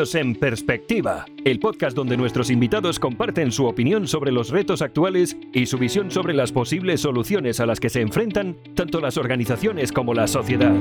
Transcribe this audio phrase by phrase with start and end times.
[0.00, 5.66] En Perspectiva, el podcast donde nuestros invitados comparten su opinión sobre los retos actuales y
[5.66, 10.14] su visión sobre las posibles soluciones a las que se enfrentan tanto las organizaciones como
[10.14, 10.74] la sociedad.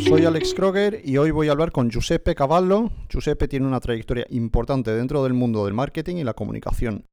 [0.00, 2.90] Soy Alex Kroger y hoy voy a hablar con Giuseppe Cavallo.
[3.08, 7.06] Giuseppe tiene una trayectoria importante dentro del mundo del marketing y la comunicación.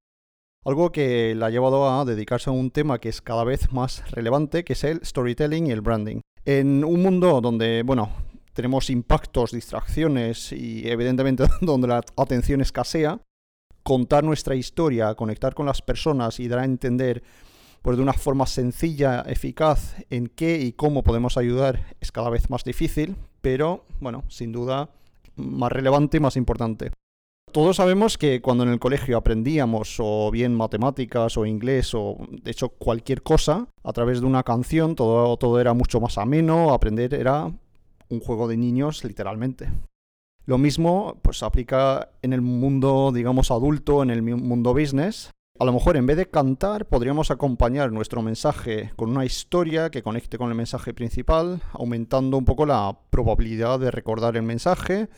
[0.66, 4.04] Algo que le ha llevado a dedicarse a un tema que es cada vez más
[4.10, 6.22] relevante, que es el storytelling y el branding.
[6.44, 8.10] En un mundo donde, bueno,
[8.54, 13.20] tenemos impactos, distracciones y evidentemente donde la atención escasea,
[13.84, 17.24] contar nuestra historia, conectar con las personas y dar a entender
[17.82, 22.50] pues de una forma sencilla, eficaz, en qué y cómo podemos ayudar es cada vez
[22.50, 24.90] más difícil, pero bueno, sin duda
[25.36, 26.92] más relevante y más importante.
[27.52, 32.52] Todos sabemos que cuando en el colegio aprendíamos o bien matemáticas o inglés o de
[32.52, 37.14] hecho cualquier cosa, a través de una canción todo, todo era mucho más ameno, aprender
[37.14, 37.52] era
[38.12, 39.72] un juego de niños literalmente.
[40.46, 45.32] Lo mismo pues aplica en el mundo, digamos, adulto, en el mundo business.
[45.60, 50.02] A lo mejor en vez de cantar podríamos acompañar nuestro mensaje con una historia que
[50.02, 55.10] conecte con el mensaje principal, aumentando un poco la probabilidad de recordar el mensaje.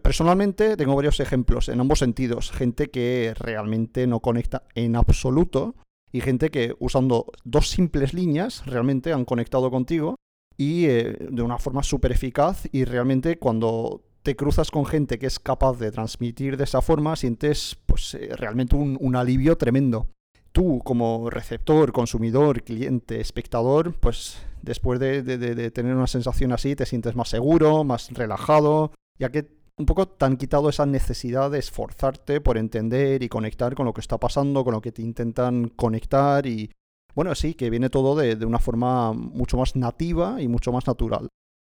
[0.00, 2.52] Personalmente tengo varios ejemplos en ambos sentidos.
[2.52, 5.74] Gente que realmente no conecta en absoluto
[6.12, 10.16] y gente que usando dos simples líneas realmente han conectado contigo
[10.60, 15.24] y eh, de una forma súper eficaz y realmente cuando te cruzas con gente que
[15.24, 20.08] es capaz de transmitir de esa forma, sientes pues eh, realmente un, alivio tremendo.
[20.52, 26.84] Tú como receptor, consumidor, cliente, espectador, pues después de, de, tener una sensación así te
[26.84, 31.58] sientes más seguro, más relajado, ya que un poco te han quitado esa necesidad de
[31.58, 35.70] esforzarte por entender y conectar con lo que está pasando, con lo que te intentan
[35.70, 36.70] conectar y
[37.14, 41.28] bueno, sí, que viene todo de, una forma mucho más nativa y mucho más natural.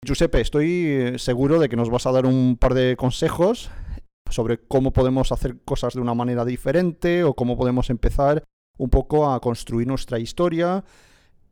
[0.04, 3.70] Giuseppe, estoy seguro de que nos vas a dar un par de consejos
[4.30, 8.42] sobre cómo podemos hacer cosas de una manera diferente o cómo podemos empezar
[8.78, 10.84] un poco a construir nuestra historia.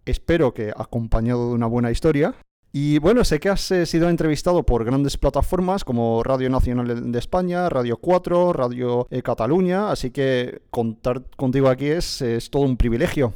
[0.04, 2.34] Espero que acompañado de una buena historia.
[2.72, 7.18] Y bueno, sé que has eh, sido entrevistado por grandes plataformas como Radio Nacional de
[7.18, 13.32] España, Radio 4, Radio eh, Cataluña, así que contar contigo aquí es todo un privilegio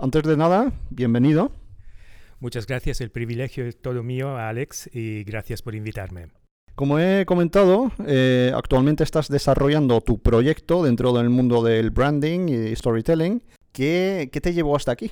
[0.00, 1.52] antes de nada, bienvenido.
[2.40, 6.28] Muchas gracias, el privilegio es todo mío, Alex, y gracias por invitarme.
[6.74, 12.76] Como he comentado, eh, actualmente estás desarrollando tu proyecto dentro del mundo del branding y
[12.76, 13.42] storytelling.
[13.72, 15.10] ¿Qué, qué te llevó hasta aquí?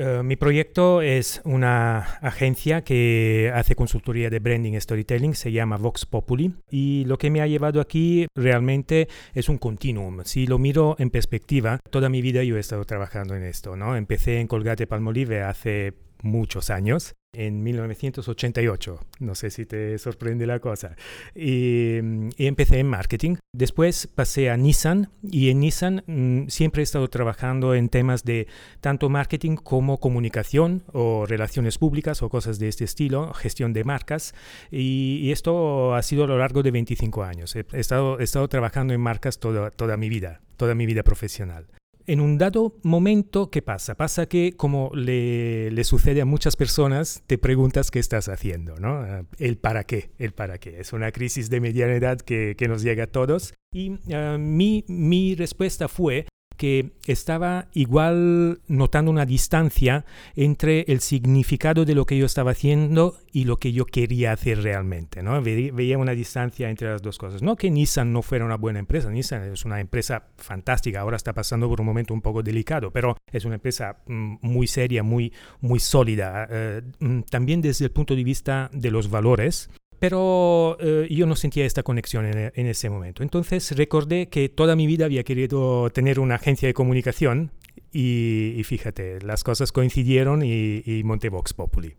[0.00, 5.76] Eh, mi proyecto es una agencia que hace consultoría de branding y storytelling, se llama
[5.76, 10.20] Vox Populi, y lo que me ha llevado aquí realmente es un continuum.
[10.24, 13.96] Si lo miro en perspectiva, toda mi vida yo he estado trabajando en esto, ¿no?
[13.96, 19.00] Empecé en Colgate Palmolive hace muchos años en 1988.
[19.20, 20.96] No sé si te sorprende la cosa.
[21.34, 21.98] Y,
[22.38, 23.36] empecé en marketing.
[23.54, 28.46] Después pasé a Nissan y en Nissan mm, siempre he estado trabajando en temas de
[28.80, 34.34] tanto marketing como comunicación o relaciones públicas o cosas de este estilo, gestión de marcas.
[34.70, 37.54] Y, esto ha sido a lo largo de 25 años.
[37.54, 41.66] He, estado, he estado trabajando en marcas toda, toda mi vida, toda mi vida profesional
[42.08, 43.94] en un dado momento, ¿qué pasa?
[43.94, 48.94] Pasa que, como le, sucede a muchas personas, te preguntas qué estás haciendo, ¿no?
[48.94, 50.80] Ah, el para qué, el para qué.
[50.80, 53.54] Es una crisis de mediana edad que, nos llega a todos.
[53.72, 56.26] Y ah, mi, mi respuesta fue,
[56.58, 60.04] que estaba igual notando una distancia
[60.34, 64.62] entre el significado de lo que yo estaba haciendo y lo que yo quería hacer
[64.62, 65.22] realmente.
[65.22, 65.40] ¿no?
[65.40, 67.42] veía una distancia entre las dos cosas.
[67.42, 71.32] No que Nissan no fuera una buena empresa, Nissan es una empresa fantástica, ahora está
[71.32, 75.32] pasando por un momento un poco delicado, pero es una empresa mm, muy seria, muy,
[75.60, 76.48] muy sólida.
[76.50, 81.36] Eh, mm, también desde el punto de vista de los valores, pero eh, yo no
[81.36, 83.22] sentía esta conexión en, ese momento.
[83.22, 87.52] Entonces recordé que toda mi vida había querido tener una agencia de comunicación
[87.92, 91.96] y, fíjate, las cosas coincidieron y, y monté Vox Populi.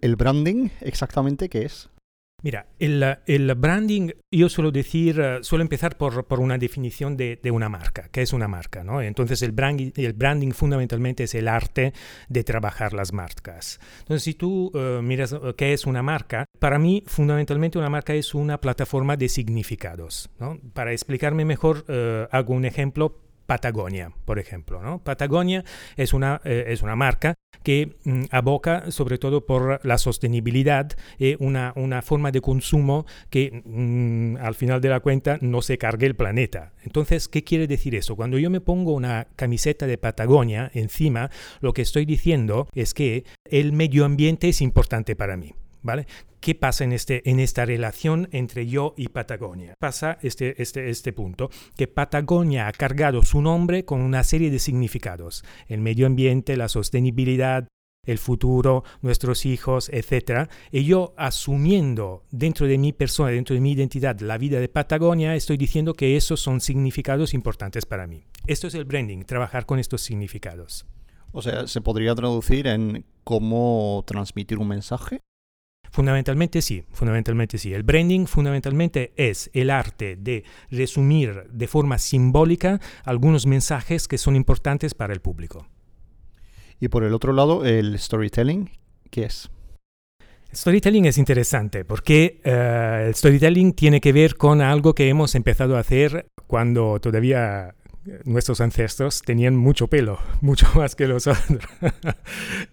[0.00, 1.88] ¿El branding exactamente qué es?
[2.46, 7.50] Mira, el, branding, yo suelo decir, eh, suelo empezar por, por una definición de, de,
[7.50, 8.08] una marca.
[8.12, 8.84] ¿Qué es una marca?
[8.84, 9.02] ¿no?
[9.02, 11.92] Entonces, el branding, el branding fundamentalmente es el arte
[12.28, 13.80] de trabajar las marcas.
[13.98, 18.14] Entonces, si tú eh, miras eh, qué es una marca, para mí, fundamentalmente, una marca
[18.14, 20.30] es una plataforma de significados.
[20.38, 20.60] ¿no?
[20.72, 21.84] Para explicarme mejor,
[22.30, 24.82] hago un ejemplo Patagonia, por ejemplo.
[24.82, 24.98] ¿no?
[24.98, 25.64] Patagonia
[25.96, 31.72] es una, es una marca que mm, aboca sobre todo por la sostenibilidad y una,
[31.76, 36.14] una forma de consumo que mm, al final de la cuenta no se cargue el
[36.14, 36.72] planeta.
[36.82, 38.16] Entonces, ¿qué quiere decir eso?
[38.16, 43.24] Cuando yo me pongo una camiseta de Patagonia encima, lo que estoy diciendo es que
[43.44, 45.54] el medio ambiente es importante para mí.
[45.86, 46.06] ¿Vale?
[46.40, 49.74] ¿Qué pasa en, este, en esta relación entre yo y Patagonia?
[49.78, 54.58] Pasa este, este, este punto, que Patagonia ha cargado su nombre con una serie de
[54.58, 55.44] significados.
[55.66, 57.66] El medio ambiente, la sostenibilidad,
[58.06, 60.48] el futuro, nuestros hijos, etc.
[60.70, 65.34] Y yo asumiendo dentro de mi persona, dentro de mi identidad, la vida de Patagonia,
[65.34, 68.24] estoy diciendo que esos son significados importantes para mí.
[68.46, 70.86] Esto es el branding, trabajar con estos significados.
[71.32, 75.20] O sea, ¿se podría traducir en cómo transmitir un mensaje?
[75.96, 77.72] Fundamentalmente sí, fundamentalmente sí.
[77.72, 84.36] El branding fundamentalmente es el arte de resumir de forma simbólica algunos mensajes que son
[84.36, 85.66] importantes para el público.
[86.80, 88.68] Y por el otro lado, el storytelling,
[89.10, 89.50] ¿qué es?
[90.50, 95.34] El storytelling es interesante porque eh, el storytelling tiene que ver con algo que hemos
[95.34, 97.74] empezado a hacer cuando todavía
[98.24, 101.62] nuestros ancestros tenían mucho pelo, mucho más que los otros.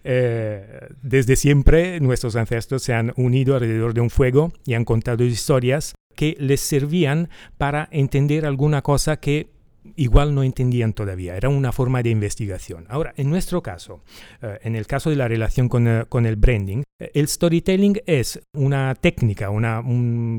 [0.06, 5.24] Eh, desde siempre nuestros ancestros se han unido alrededor de un fuego y han contado
[5.24, 9.53] historias que les servían para entender alguna cosa que
[9.96, 11.36] igual no entendían todavía.
[11.36, 12.86] Era una forma de investigación.
[12.88, 14.02] Ahora, en nuestro caso,
[14.42, 18.40] eh, en el caso de la relación con, eh, el branding, eh, el storytelling es
[18.54, 19.82] una técnica, una,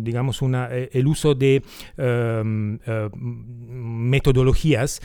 [0.01, 1.61] digamos, una, el uso de
[1.97, 2.79] em,
[3.13, 5.01] metodologías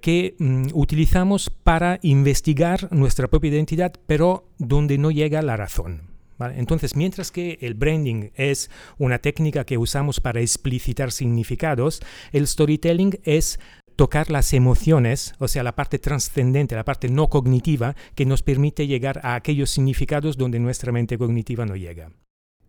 [0.00, 6.11] que mm, utilizamos para investigar nuestra propia identidad, pero donde no llega la razón.
[6.50, 12.00] Entonces, mientras que el branding es una técnica que usamos para explicitar significados,
[12.32, 13.60] el storytelling es
[13.96, 18.86] tocar las emociones, o sea, la parte trascendente, la parte no cognitiva, que nos permite
[18.86, 22.10] llegar a aquellos significados donde nuestra mente cognitiva no llega.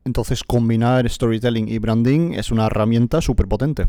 [0.06, 3.86] Entonces, combinar storytelling y branding es una herramienta súper potente.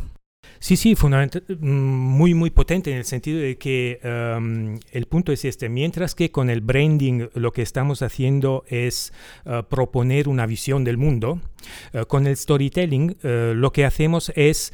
[0.59, 5.45] Sí, sí, mm, muy, muy potente en el sentido de que em, el punto es
[5.45, 9.13] este, mientras que con el branding lo que estamos haciendo es
[9.45, 11.41] eh, proponer una visión del mundo,
[11.93, 14.73] eh, con el storytelling eh, lo que hacemos es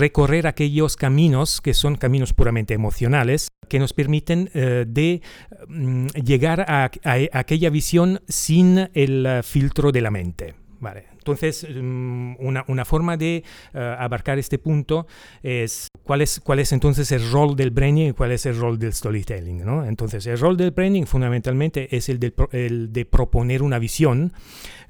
[0.00, 5.22] recorrer aquellos caminos que son caminos puramente emocionales, que nos permiten de
[5.68, 6.90] mm, llegar a,
[7.32, 10.54] aquella visión sin el filtro de la mente.
[10.80, 11.11] Vale.
[11.22, 15.06] Entonces, mm, una, forma de eh, abarcar este punto
[15.42, 18.78] es cuál, es cuál es entonces el rol del branding y cuál es el rol
[18.78, 19.64] del storytelling.
[19.64, 19.84] ¿no?
[19.84, 24.32] Entonces, el rol del branding fundamentalmente es el de, el de proponer una visión,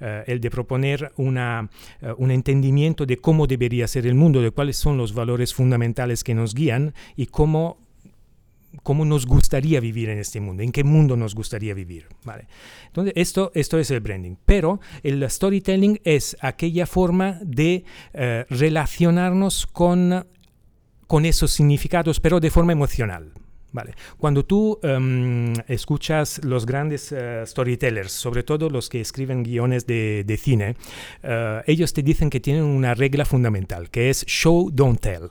[0.00, 1.68] eh, el de proponer una,
[2.00, 6.24] eh, un entendimiento de cómo debería ser el mundo, de cuáles son los valores fundamentales
[6.24, 7.81] que nos guían y cómo
[8.82, 12.06] cómo nos gustaría vivir en este mundo, en qué mundo nos gustaría vivir.
[12.24, 12.46] ¿vale?
[12.86, 14.36] Entonces, esto, esto es el branding.
[14.44, 20.26] Pero el storytelling es aquella forma de eh, relacionarnos con,
[21.06, 23.32] con esos significados, pero de forma emocional.
[23.72, 23.94] Vale.
[24.18, 30.24] Cuando tú em, escuchas los grandes eh, storytellers, sobre todo los que escriben guiones de,
[30.26, 30.76] de cine,
[31.22, 35.30] eh, ellos te dicen que tienen una regla fundamental, que es show, don't tell.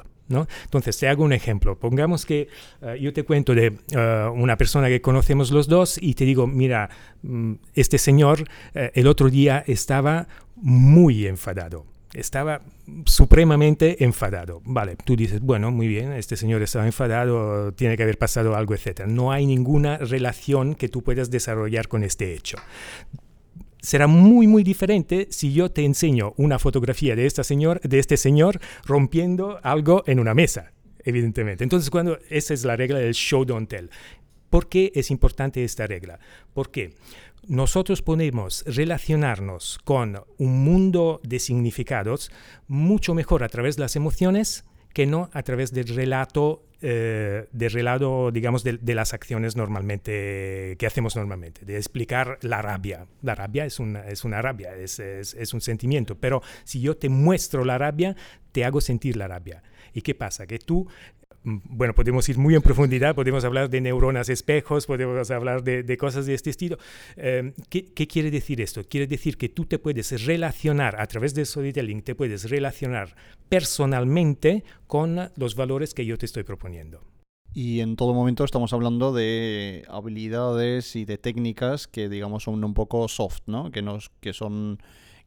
[0.63, 1.78] Entonces, te hago un ejemplo.
[1.78, 2.48] Pongamos que
[2.81, 6.48] eh, yo te cuento de eh, una persona que conocemos los dos y te digo,
[6.48, 6.89] mira,
[7.24, 11.86] mm, este señor eh, el otro día estaba muy enfadado.
[12.13, 12.62] Estaba
[13.05, 14.62] supremamente enfadado.
[14.65, 18.74] Vale, tú dices, bueno, muy bien, este señor estaba enfadado, tiene que haber pasado algo,
[18.74, 19.05] etc.
[19.08, 22.58] No hay ninguna relación que tú puedas desarrollar con este hecho
[23.81, 28.17] será muy, muy diferente si yo te enseño una fotografía de, esta señor, de este
[28.17, 30.71] señor rompiendo algo en una mesa,
[31.03, 31.63] evidentemente.
[31.63, 33.89] Entonces, cuando esa es la regla del show don't tell.
[34.50, 36.19] ¿Por qué es importante esta regla?
[36.53, 36.93] Porque
[37.47, 42.31] nosotros podemos relacionarnos con un mundo de significados
[42.67, 47.69] mucho mejor a través de las emociones que no a través del relato eh, de
[47.69, 53.05] relato, digamos, de, las acciones normalmente que hacemos normalmente, de explicar la rabia.
[53.21, 56.98] La rabia es una, es una rabia, es, es, es un sentimiento, pero si yo
[56.98, 58.15] te muestro la rabia,
[58.51, 59.62] te hago sentir la rabia.
[59.93, 60.48] ¿Y qué pasa?
[60.48, 60.88] Que tú
[61.43, 65.98] Mm, bueno, podemos ir muy en profundidad, podemos hablar de neuronas espejos, podemos hablar de,
[65.98, 66.77] cosas de este estilo.
[67.15, 68.83] Em, ¿qué, quiere decir esto?
[68.83, 73.15] Quiere decir que tú te puedes relacionar a través del storytelling, te puedes relacionar
[73.50, 77.03] personalmente con los valores que yo te estoy proponiendo.
[77.53, 82.74] Y en todo momento estamos hablando de habilidades y de técnicas que digamos son un
[82.74, 83.71] poco soft, ¿no?
[83.71, 84.79] Que, nos, que son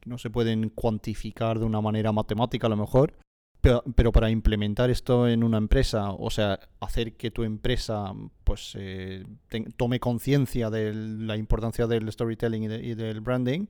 [0.05, 3.13] no se pueden cuantificar de una manera matemática a lo mejor,
[3.95, 9.25] pero, para implementar esto en una empresa, o sea, hacer que tu empresa pues eh,
[9.75, 13.67] tome conciencia de la importancia del storytelling y, del branding,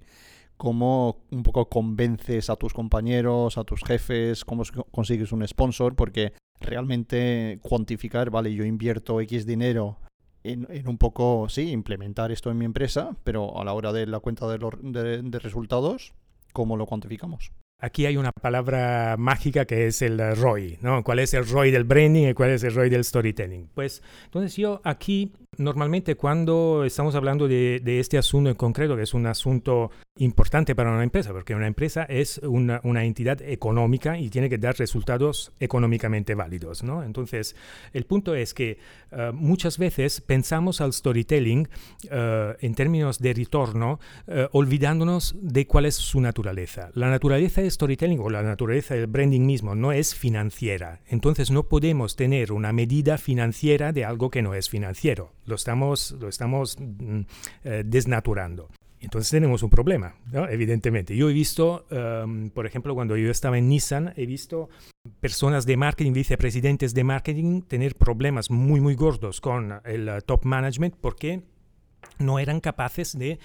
[0.58, 6.34] cómo un poco convences a tus compañeros, a tus jefes, cómo consigues un sponsor, porque
[6.60, 10.00] realmente cuantificar, vale, yo invierto X dinero
[10.44, 14.20] en, un poco, sí, implementar esto en mi empresa, pero a la hora de la
[14.20, 16.14] cuenta de, los, de resultados,
[16.54, 17.52] ¿cómo lo cuantificamos?
[17.80, 21.04] Aquí hay una palabra mágica que es el ROI, ¿no?
[21.04, 23.70] ¿Cuál es el ROI del branding y cuál es el ROI del storytelling?
[23.74, 29.14] Pues entonces yo aquí normalmente cuando estamos hablando de, este asunto en concreto, que es
[29.14, 34.50] un asunto importante para una empresa, porque una empresa es una, entidad económica y tiene
[34.50, 36.84] que dar resultados económicamente válidos.
[36.84, 37.04] ¿no?
[37.04, 37.56] Entonces,
[37.92, 38.78] el punto es que
[39.12, 41.68] eh, muchas veces pensamos al storytelling
[42.10, 46.92] eh, en términos de retorno, eh, olvidándonos de cuál es su naturaleza.
[46.94, 51.02] La naturaleza del storytelling o la naturaleza del branding mismo no es financiera.
[51.08, 56.16] Entonces, no podemos tener una medida financiera de algo que no es financiero lo estamos,
[56.20, 57.22] lo estamos mm,
[57.86, 58.70] desnaturando.
[59.06, 60.16] Entonces tenemos un problema,
[60.50, 61.16] evidentemente.
[61.16, 64.68] Yo he visto, em, por ejemplo, cuando yo estaba en Nissan, he visto
[65.20, 70.46] personas de marketing, vicepresidentes de marketing, tener problemas muy, muy gordos con el uh, top
[70.46, 71.44] management porque
[72.18, 73.38] no eran capaces de,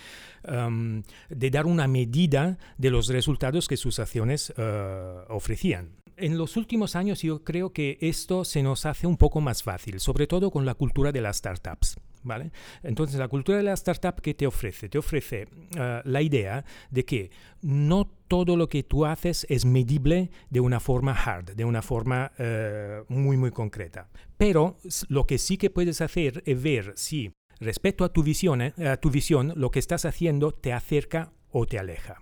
[0.45, 6.57] em, de, dar una medida de los resultados que sus acciones uh, ofrecían en los
[6.57, 10.51] últimos años yo creo que esto se nos hace un poco más fácil, sobre todo
[10.51, 11.97] con la cultura de las startups.
[12.23, 12.53] ¿Vale?
[12.83, 14.89] Entonces, la cultura de la startup, ¿qué te ofrece?
[14.89, 17.31] Te ofrece eh, la idea de que
[17.63, 22.33] no todo lo que tú haces es medible de una forma hard, de una forma
[22.39, 24.09] eh, muy, muy concreta.
[24.37, 24.77] Pero
[25.09, 29.53] lo que sí que puedes hacer es ver si, respecto a tu a tu visión,
[29.57, 32.21] lo que estás haciendo te acerca o te aleja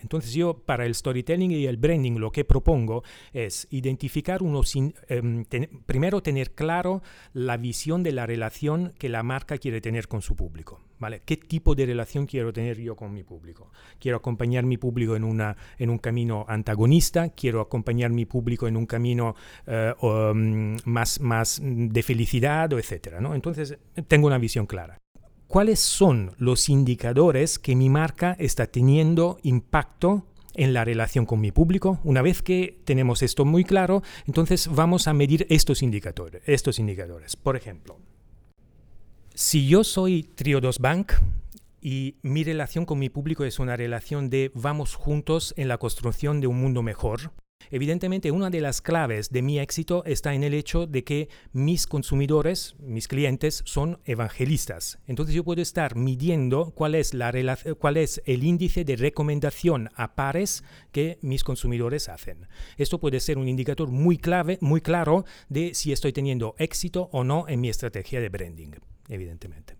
[0.00, 5.44] entonces yo para el storytelling y el branding lo que propongo es identificar unos, em,
[5.86, 10.36] primero tener claro la visión de la relación que la marca quiere tener con su
[10.36, 10.80] público.
[11.00, 11.22] ¿Vale?
[11.24, 13.70] ¿Qué tipo de relación quiero tener yo con mi público?
[14.00, 17.28] ¿Quiero acompañar mi público en, una, en un camino antagonista?
[17.28, 19.36] ¿Quiero acompañar mi público en un camino
[19.68, 23.20] eh, mm, más, más de felicidad, o etcétera?
[23.20, 23.36] ¿no?
[23.36, 24.98] Entonces, tengo una visión clara
[25.48, 31.50] cuáles son los indicadores que mi marca está teniendo impacto en la relación con mi
[31.50, 31.98] público.
[32.04, 36.42] Una vez que tenemos esto muy claro, entonces vamos a medir estos indicadores.
[36.46, 37.36] Estos indicadores.
[37.36, 37.96] Por ejemplo,
[39.34, 41.12] si yo soy Triodos Bank
[41.80, 46.40] y mi relación con mi público es una relación de vamos juntos en la construcción
[46.40, 47.32] de un mundo mejor,
[47.70, 51.86] Evidentemente, una de las claves de mi éxito está en el hecho de que mis
[51.86, 54.98] consumidores, mis clientes, son evangelistas.
[55.06, 57.28] Entonces yo puedo estar midiendo cuál es, la
[57.78, 62.48] cuál es el índice de recomendación a pares que mis consumidores hacen.
[62.76, 67.22] Esto puede ser un indicador muy clave, muy claro de si estoy teniendo éxito o
[67.24, 68.70] no en mi estrategia de branding,
[69.08, 69.77] evidentemente.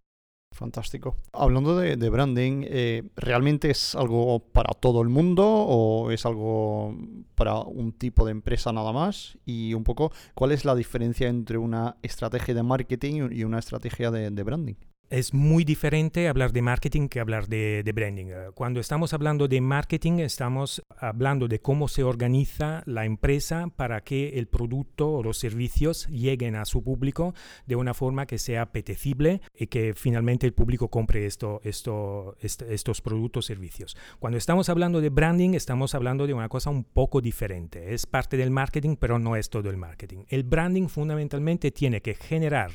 [0.58, 1.16] Fantástico.
[1.32, 6.96] Hablando de, branding, eh, ¿realmente es algo para todo el mundo o es algo
[7.36, 9.38] para un tipo de empresa nada más?
[9.46, 14.10] Y un poco, ¿cuál es la diferencia entre una estrategia de marketing y una estrategia
[14.10, 14.74] de branding?
[15.10, 18.26] Es muy diferente hablar de marketing que hablar de, branding.
[18.26, 24.02] Eh, cuando estamos hablando de marketing, estamos hablando de cómo se organiza la empresa para
[24.02, 27.34] que el producto o los servicios lleguen a su público
[27.66, 33.00] de una forma que sea apetecible y que finalmente el público compre esto, esto, estos
[33.00, 33.96] productos o servicios.
[34.18, 37.94] Cuando estamos hablando de branding, estamos hablando de una cosa un poco diferente.
[37.94, 40.24] Es parte del marketing, pero no es todo el marketing.
[40.28, 42.70] El branding fundamentalmente tiene que generar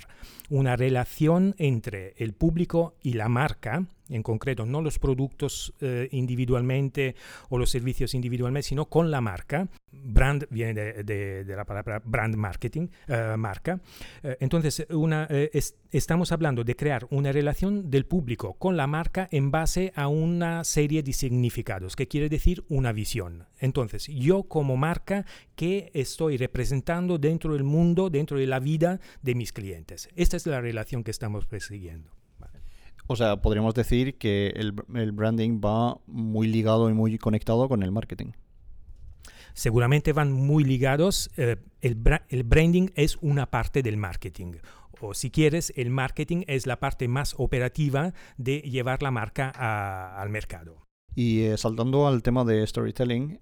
[0.50, 7.16] una relación entre el público y la marca en concreto, no los productos eh, individualmente
[7.50, 9.68] o los servicios individualmente, sino con la marca.
[9.92, 13.80] Brand viene de, la palabra brand marketing, eh, marca.
[14.24, 15.28] Eh, entonces, una,
[15.92, 20.64] estamos hablando de crear una relación del público con la marca en base a una
[20.64, 23.46] serie de significados, que quiere decir una visión.
[23.60, 29.36] Entonces, yo como marca, ¿qué estoy representando dentro del mundo, dentro de la vida de
[29.36, 30.10] mis clientes?
[30.16, 32.23] Esta es la relación que estamos persiguiendo.
[33.08, 34.72] O sea, podríamos decir que el,
[35.12, 38.32] branding va muy ligado y muy conectado con el marketing.
[39.54, 41.30] Seguramente van muy ligados.
[41.38, 41.96] Eh, el,
[42.44, 44.54] branding es una parte del marketing.
[45.02, 50.30] O si quieres, el marketing es la parte más operativa de llevar la marca al
[50.30, 50.84] mercado.
[51.14, 53.40] Y eh, saltando al tema de storytelling,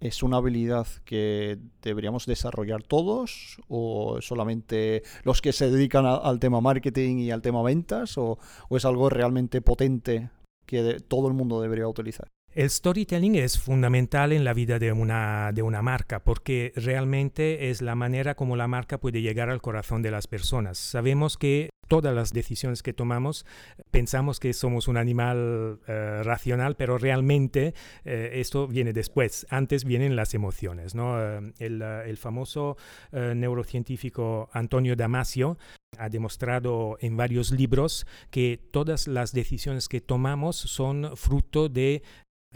[0.00, 6.60] ¿Es una habilidad que deberíamos desarrollar todos o solamente los que se dedican al tema
[6.60, 8.38] marketing y al tema ventas o,
[8.70, 10.30] es algo realmente potente
[10.66, 12.28] que todo el mundo debería utilizar?
[12.54, 17.82] El storytelling es fundamental en la vida de una, de una marca porque realmente es
[17.82, 20.78] la manera como la marca puede llegar al corazón de las personas.
[20.78, 23.44] Sabemos que todas las decisiones que tomamos
[23.90, 29.48] pensamos que somos un animal eh, racional, pero realmente eh, esto viene después.
[29.50, 30.94] Antes vienen las emociones.
[30.94, 31.20] ¿no?
[31.20, 32.76] Eh, el, el, famoso
[33.10, 35.58] neurocientífico Antonio Damasio
[35.98, 42.02] ha demostrado en varios libros que todas las decisiones que tomamos son fruto de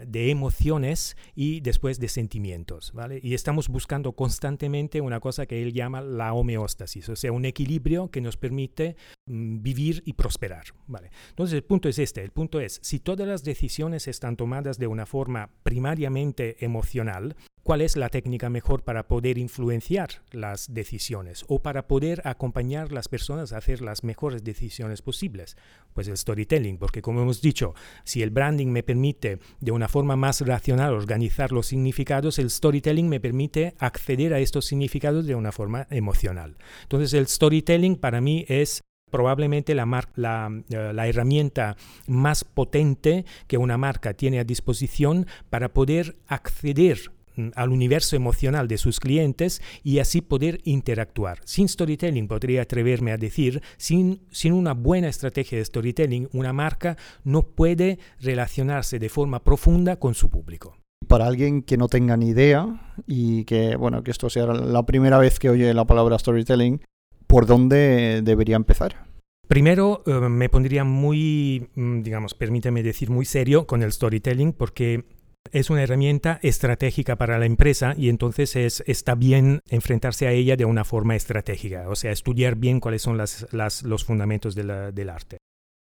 [0.05, 3.19] de emociones y después de sentimientos, ¿vale?
[3.21, 8.09] Y estamos buscando constantemente una cosa que él llama la homeostasis, o sea, un equilibrio
[8.09, 8.95] que nos permite
[9.29, 11.11] vivir y prosperar, ¿vale?
[11.29, 14.87] Entonces, el punto es este, el punto es, si todas las decisiones están tomadas de
[14.87, 17.35] una forma primariamente emocional,
[17.69, 22.93] cuál es la técnica mejor para poder influenciar las decisiones o para poder acompañar a
[22.95, 25.55] las personas a hacer las mejores decisiones posibles.
[25.93, 30.15] Pues el storytelling, porque como hemos dicho, si el branding me permite de una forma
[30.15, 35.51] más racional organizar los significados, el storytelling me permite acceder a estos significados de una
[35.51, 36.57] forma emocional.
[36.81, 39.75] Entonces el storytelling para mí es probablemente eh,
[40.15, 41.75] la, herramienta
[42.07, 48.67] más potente que una marca tiene a disposición para poder acceder Mm, al universo emocional
[48.67, 51.39] de sus clientes y así poder interactuar.
[51.45, 56.97] Sin storytelling, podría atreverme a decir, sin, sin una buena estrategia de storytelling, una marca
[57.23, 60.75] no puede relacionarse de forma profunda con su público.
[61.07, 65.17] Para alguien que no tenga ni idea y que, bueno, que esto sea la primera
[65.17, 66.81] vez que oye la palabra storytelling,
[67.29, 69.05] ¿por dónde debería empezar?
[69.47, 75.05] Primero, eh, me pondría muy, mm, digamos, permíteme decir, muy serio con el storytelling, porque
[75.51, 80.57] es una herramienta estratégica para la empresa y entonces es, está bien enfrentarse a ella
[80.57, 85.37] de una forma estratégica, o sea, estudiar bien cuáles son los fundamentos del arte.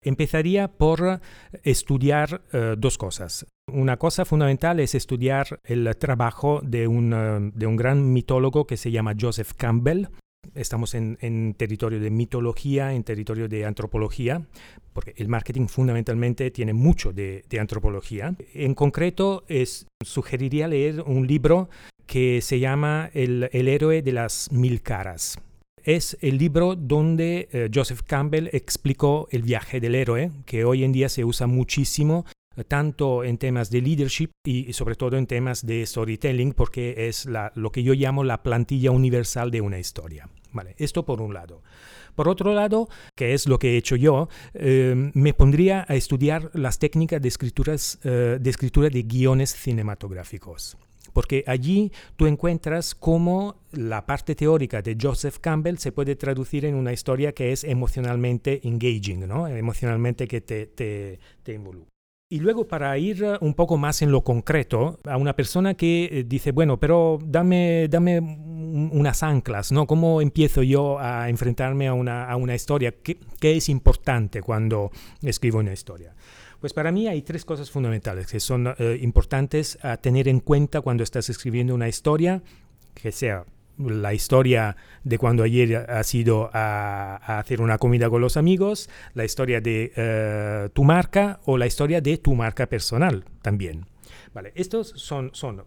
[0.02, 1.20] Empezaría por
[1.62, 3.46] estudiar eh, dos cosas.
[3.72, 8.76] Una cosa fundamental es estudiar el trabajo de un, eh, de un gran mitólogo que
[8.76, 10.08] se llama Joseph Campbell,
[10.54, 14.46] estamos en, territorio de mitología, en territorio de antropología,
[14.92, 18.34] porque el marketing fundamentalmente tiene mucho de, antropología.
[18.54, 21.68] En concreto, es, sugeriría leer un libro
[22.06, 25.38] que se llama El, héroe de las mil caras.
[25.82, 30.92] Es el libro donde eh, Joseph Campbell explicó el viaje del héroe, que hoy en
[30.92, 32.24] día se usa muchísimo
[32.68, 37.72] tanto en temas de leadership y, sobre todo en temas de storytelling, porque es lo
[37.72, 40.28] que yo llamo la plantilla universal de una historia.
[40.52, 41.62] Vale, esto por un lado.
[42.14, 46.50] Por otro lado, que es lo que he hecho yo, em, me pondría a estudiar
[46.54, 50.76] las técnicas de, escrituras, eh, de escritura de guiones cinematográficos
[51.14, 56.74] porque allí tú encuentras cómo la parte teórica de Joseph Campbell se puede traducir en
[56.74, 59.46] una historia que es emocionalmente engaging, ¿no?
[59.46, 61.93] emocionalmente que te, te, te involucra.
[62.34, 66.08] Y luego para ir eh, un poco más en lo concreto, a una persona que
[66.10, 69.86] eh, dice, bueno, pero dame, dame unas anclas, ¿no?
[69.86, 72.90] ¿Cómo empiezo yo a enfrentarme a una, a una historia?
[72.90, 74.90] ¿Qué, ¿Qué, es importante cuando
[75.22, 76.16] escribo una historia?
[76.58, 80.80] Pues para mí hay tres cosas fundamentales que son eh, importantes a tener en cuenta
[80.80, 82.42] cuando estás escribiendo una historia,
[82.94, 83.44] que sea
[83.78, 89.24] la historia de cuando ayer has ido a, hacer una comida con los amigos, la
[89.24, 93.86] historia de eh, tu marca o la historia de tu marca personal también.
[94.32, 95.64] Vale, estos son, son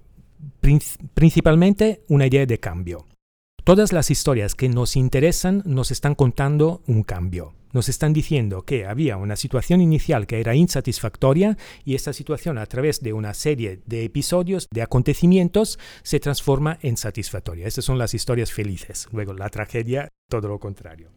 [1.13, 3.06] principalmente una idea de cambio.
[3.63, 7.54] Todas las historias que nos interesan nos están contando un cambio.
[7.78, 12.66] Nos están diciendo que había una situación inicial que era insatisfactoria y esta situación a
[12.66, 17.68] través de una serie de episodios, de acontecimientos, se transforma en satisfactoria.
[17.68, 19.08] Estas son las historias felices.
[19.12, 21.12] Luego la tragedia, todo lo contrario.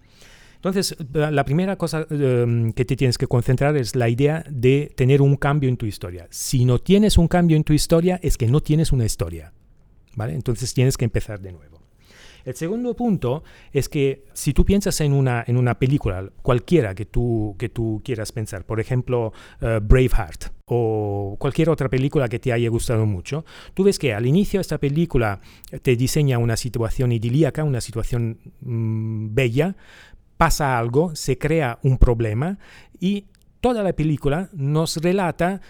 [0.56, 5.22] Entonces, la primera cosa em, que te tienes que concentrar es la idea de tener
[5.22, 6.26] un cambio en tu historia.
[6.28, 9.54] Si no tienes un cambio en tu historia, es que no tienes una historia.
[10.14, 10.34] ¿vale?
[10.34, 11.79] Entonces tienes que empezar de nuevo.
[12.44, 17.06] El segundo punto es que si tú piensas en una, en una película, cualquiera que
[17.06, 22.52] tú, que tú quieras pensar, por ejemplo uh, Braveheart o cualquier otra película que te
[22.52, 25.40] haya gustado mucho, tú ves que al inicio esta película
[25.82, 29.76] te diseña una situación idílica, una situación mm, bella,
[30.36, 32.58] pasa algo, se crea un problema
[32.98, 33.26] y
[33.60, 35.60] toda la película nos relata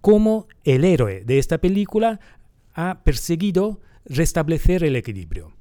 [0.00, 2.20] cómo el héroe de esta película
[2.74, 5.52] ha perseguido restablecer el equilibrio.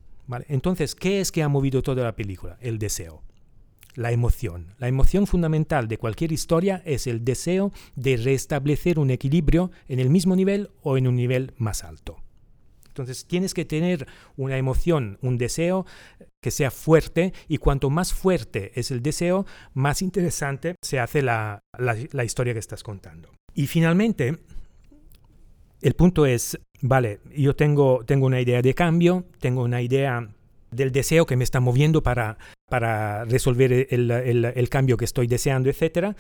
[0.48, 2.58] Entonces, ¿qué es que ha movido toda la película?
[2.62, 3.22] El deseo,
[3.96, 4.76] la emoción.
[4.80, 10.10] La emoción fundamental de cualquier historia es el deseo de restablecer un equilibrio en el
[10.10, 12.18] mismo nivel o en un nivel más alto.
[12.88, 14.06] Entonces tienes que tener
[14.36, 15.86] una emoción, un deseo
[16.42, 21.62] que sea fuerte y cuanto más fuerte es el deseo, más interesante se hace la,
[21.78, 23.30] la historia que estás contando.
[23.54, 24.40] Y finalmente,
[25.82, 30.30] El punto es, vale, yo tengo, tengo una idea de cambio, tengo una idea
[30.72, 32.38] del deseo que me está moviendo para,
[32.70, 36.16] para resolver el, el cambio que estoy deseando, etc.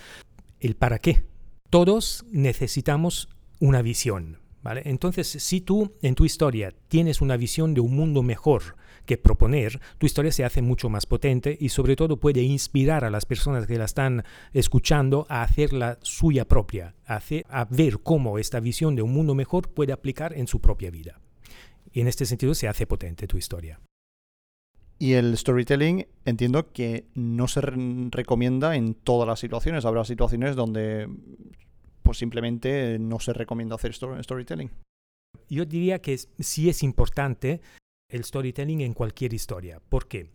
[0.60, 1.24] El para qué.
[1.70, 4.40] Todos necesitamos una visión.
[4.62, 4.82] ¿vale?
[4.86, 9.80] Entonces, si tú en tu historia tienes una visión de un mundo mejor que proponer,
[9.98, 13.68] tu historia se hace mucho más potente y sobre todo puede inspirar a las personas
[13.68, 18.96] que la están escuchando a hacer la suya propia, a, a ver cómo esta visión
[18.96, 21.20] de un mundo mejor puede aplicar en su propia vida.
[21.94, 23.80] Y en este sentido se hace potente tu historia.
[25.02, 29.84] Y el storytelling entiendo que no se recomienda en todas las situaciones.
[29.84, 31.10] Habrá situaciones donde
[32.04, 34.70] pues simplemente no se recomienda hacer storytelling.
[35.50, 37.62] Yo diría que sí es importante
[38.12, 39.80] el storytelling en cualquier historia.
[39.90, 40.28] ¿Por qué?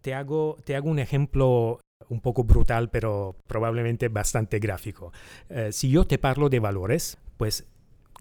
[0.00, 5.12] Te hago, te hago un ejemplo un poco brutal, pero probablemente bastante gráfico.
[5.48, 7.66] Eh, si yo te parlo de valores, pues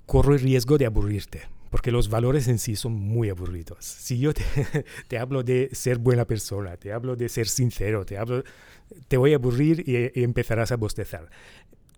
[0.06, 3.86] corro el riesgo de aburrirte, porque los valores en sí son muy aburridos.
[3.86, 8.44] Si yo te, hablo de ser buena persona, te hablo de ser sincero, te, hablo,
[9.08, 11.30] te voy a aburrir y, y empezarás a bostezar.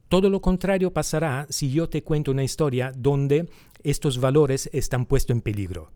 [0.10, 3.50] Todo lo contrario pasará si yo te cuento una historia donde
[3.84, 5.92] estos valores están puestos en peligro,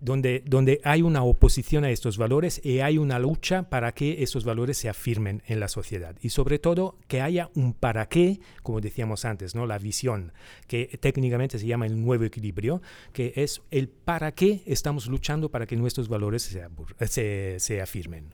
[0.00, 4.44] donde, donde hay una oposición a estos valores y hay una lucha para que esos
[4.44, 6.16] valores se afirmen en la sociedad.
[6.22, 9.66] Y sobre todo que haya un para qué, como decíamos antes, ¿no?
[9.66, 10.32] la visión,
[10.66, 15.66] que técnicamente se llama el nuevo equilibrio, que es el para qué estamos luchando para
[15.66, 16.66] que nuestros valores se,
[17.06, 18.32] se, se afirmen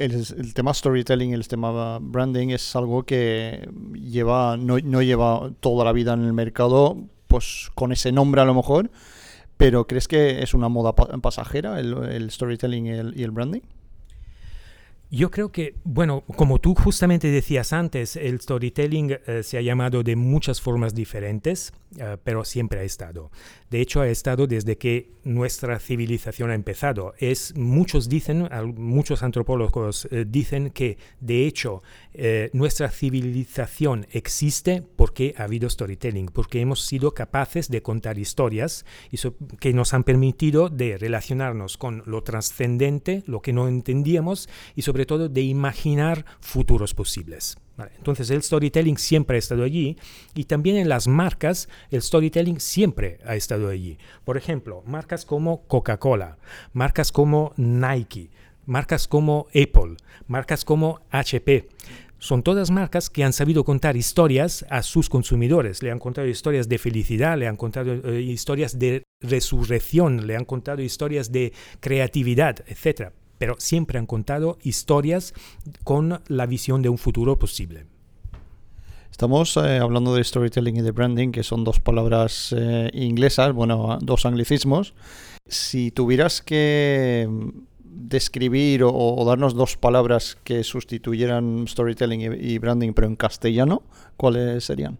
[0.00, 6.14] el, tema storytelling, el tema branding es algo que lleva no, lleva toda la vida
[6.14, 6.96] en el mercado,
[7.28, 8.90] pues con ese nombre a lo mejor,
[9.60, 13.60] pero ¿crees que es una moda pasajera el, storytelling y el branding?
[15.12, 20.04] Yo creo que, bueno, como tú justamente decías antes, el storytelling eh, se ha llamado
[20.04, 23.32] de muchas formas diferentes, eh, pero siempre ha estado.
[23.70, 27.14] De hecho, ha estado desde que nuestra civilización ha empezado.
[27.18, 31.82] Es, muchos dicen, muchos antropólogos eh, dicen que, de hecho,
[32.52, 39.18] nuestra civilización existe porque ha habido storytelling, porque hemos sido capaces de contar historias y
[39.58, 44.99] que nos han permitido de relacionarnos con lo trascendente, lo que no entendíamos y sobre
[45.06, 47.56] todo de imaginar futuros posibles.
[47.96, 49.96] Entonces el storytelling siempre ha estado allí
[50.34, 53.98] y también en las marcas el storytelling siempre ha estado allí.
[54.24, 56.38] Por ejemplo, marcas como Coca-Cola,
[56.72, 58.30] marcas como Nike,
[58.66, 61.68] marcas como Apple, marcas como HP.
[62.18, 65.82] Son todas marcas que han sabido contar historias a sus consumidores.
[65.82, 70.44] Le han contado historias de felicidad, le han contado eh, historias de resurrección, le han
[70.44, 75.32] contado historias de creatividad, etc pero siempre han contado historias
[75.82, 77.86] con la visión de un futuro posible.
[79.10, 83.98] Estamos eh, hablando de storytelling y de branding, que son dos palabras eh, inglesas, bueno,
[84.02, 84.92] dos anglicismos.
[85.46, 87.26] Si tuvieras que
[87.82, 93.82] describir o, darnos dos palabras que sustituyeran storytelling y branding, pero en castellano,
[94.18, 94.98] ¿cuáles serían?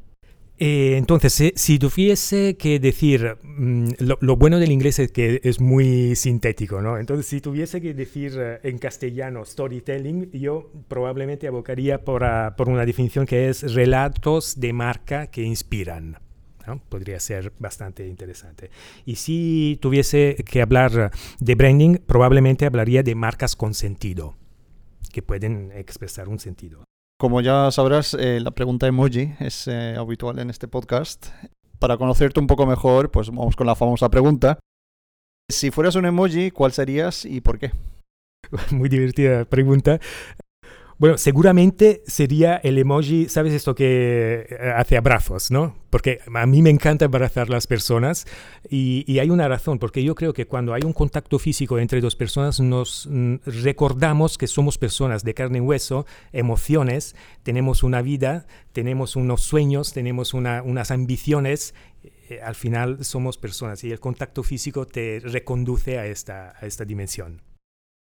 [0.62, 6.14] Eh, entonces, si, tuviese que decir, mm, lo, bueno del inglés es que es muy
[6.14, 6.98] sintético, ¿no?
[6.98, 12.68] Entonces, si tuviese que decir eh, en castellano storytelling, yo probablemente abocaría por, ah, por
[12.68, 16.18] una definición que es relatos de marca que inspiran.
[16.90, 18.70] Podría ser bastante interesante.
[19.04, 24.36] Y si tuviese que hablar de branding, probablemente hablaría de marcas con sentido,
[25.10, 26.84] que pueden expresar un sentido.
[27.20, 31.26] Como ya sabrás, eh, la pregunta emoji es eh, habitual en este podcast.
[31.78, 34.58] Para conocerte un poco mejor, pues vamos con la famosa pregunta.
[35.50, 37.72] Si fueras un emoji, ¿cuál serías y por qué?
[38.70, 40.00] Muy divertida pregunta.
[41.00, 45.74] Bueno, seguramente sería el emoji, ¿sabes esto que eh, hace abrazos, no?
[45.88, 48.26] Porque a mí me encanta abrazar las personas
[48.68, 52.16] y, hay una razón, porque yo creo que cuando hay un contacto físico entre dos
[52.16, 58.46] personas nos mm, recordamos que somos personas de carne y hueso, emociones, tenemos una vida,
[58.74, 61.72] tenemos unos sueños, tenemos unas ambiciones,
[62.28, 66.84] eh, al final somos personas y el contacto físico te reconduce a esta, a esta
[66.84, 67.40] dimensión.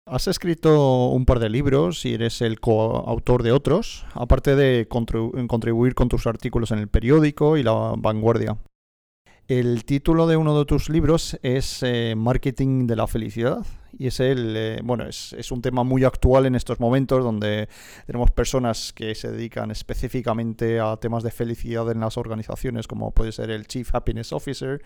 [0.07, 5.95] Has escrito un par de libros y eres el coautor de otros, aparte de contribuir
[5.95, 8.59] con tus artículos en el periódico y la vanguardia.
[9.49, 13.65] El título de uno de tus libros es eh, Marketing de la Felicidad
[13.99, 17.71] y es el, eh, bueno, es, es, un tema muy actual en estos momentos donde
[18.07, 23.33] tenemos personas que se dedican específicamente a temas de felicidad en las organizaciones, como puede
[23.33, 24.83] ser el Chief Happiness Officer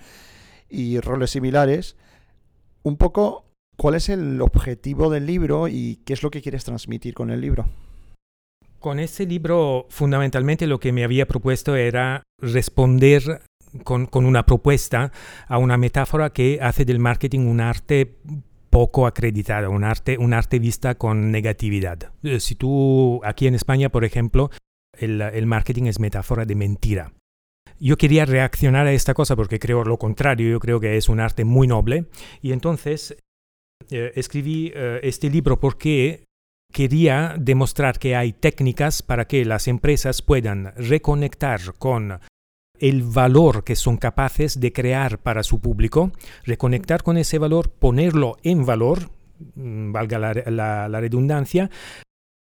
[0.69, 1.97] y roles similares.
[2.85, 3.48] Un poco
[3.79, 7.41] ¿Cuál es el objetivo del libro y qué es lo que quieres transmitir con el
[7.41, 7.67] libro?
[8.81, 13.43] Con ese libro, fundamentalmente lo que me había propuesto era responder
[13.85, 15.13] con, con, una propuesta
[15.47, 18.17] a una metáfora que hace del marketing un arte
[18.69, 22.13] poco acreditado, un arte, un arte vista con negatividad.
[22.25, 24.51] Eh, si tú, aquí en España, por ejemplo,
[24.93, 27.13] el, el marketing es metáfora de mentira.
[27.79, 31.21] Yo quería reaccionar a esta cosa porque creo lo contrario, yo creo que es un
[31.21, 32.07] arte muy noble
[32.43, 33.17] y entonces
[33.91, 36.25] eh, escribí eh, este libro porque
[36.73, 42.21] quería demostrar que hay técnicas para que las empresas puedan reconectar con
[42.79, 46.13] el valor que son capaces de crear para su público,
[46.45, 49.11] reconectar con ese valor, ponerlo en valor,
[49.55, 51.71] mm, valga la, redundancia,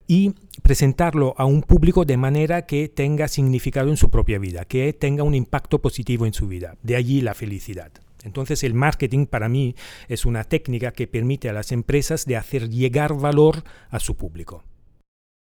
[0.08, 4.92] y presentarlo a un público de manera que tenga significado en su propia vida, que
[4.92, 6.76] tenga un impacto positivo en su vida.
[6.82, 7.92] De allí la felicidad.
[8.24, 9.76] Entonces el marketing para mí
[10.08, 14.64] es una técnica que permite a las empresas de hacer llegar valor a su público.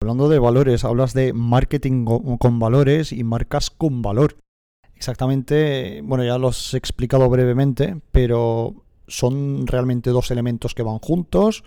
[0.02, 4.38] Hablando de valores, hablas de marketing con valores y marcas con valor.
[4.96, 8.76] Exactamente, bueno, ya lo he explicado brevemente, pero
[9.08, 11.64] ¿son realmente dos elementos que van juntos?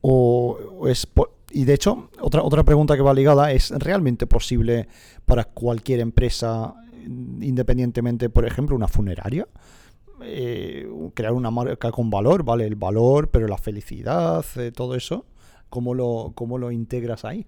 [0.00, 1.06] ¿O, es
[1.52, 4.88] y de hecho, otra, otra pregunta que va ligada es, ¿realmente posible
[5.24, 6.74] para cualquier empresa,
[7.40, 9.48] independientemente, por ejemplo, una funeraria?
[10.24, 12.66] Eh, crear una marca con valor, ¿vale?
[12.66, 15.26] El valor, pero la felicidad, eh, todo eso,
[15.68, 17.46] ¿cómo lo, ¿cómo lo integras ahí?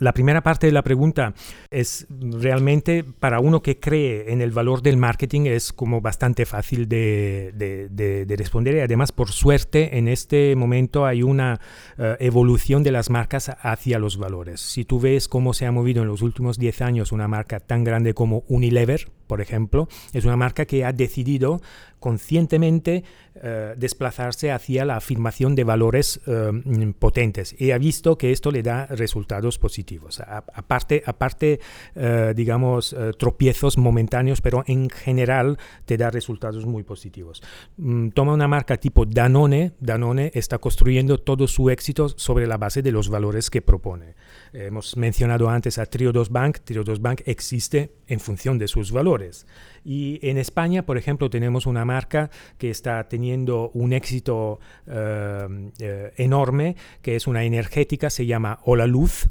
[0.00, 1.34] La primera parte de la pregunta
[1.70, 6.88] es realmente para uno que cree en el valor del marketing es como bastante fácil
[6.88, 11.60] de, responder y además por suerte en este momento hay una
[11.98, 14.60] eh, evolución de las marcas hacia los valores.
[14.60, 17.82] Si tú ves cómo se ha movido en los últimos 10 años una marca tan
[17.82, 21.60] grande como Unilever, por ejemplo, es una marca que ha decidido
[22.00, 23.04] conscientemente
[23.40, 28.62] eh, desplazarse hacia la afirmación de valores eh, potentes y ha visto que esto le
[28.62, 30.20] da resultados positivos.
[30.20, 31.60] aparte, aparte
[31.94, 37.42] eh, digamos, tropiezos momentáneos, pero en general te da resultados muy positivos.
[37.76, 42.82] Mm, toma una marca tipo Danone, Danone está construyendo todo su éxito sobre la base
[42.82, 44.14] de los valores que propone.
[44.52, 49.46] Hemos mencionado antes a Triodos Bank, Triodos Bank existe en función de sus valores.
[49.84, 56.12] Y en España, por ejemplo, tenemos una marca que está teniendo un éxito eh, eh,
[56.16, 59.28] enorme, que es una energética, se llama Hola Luz.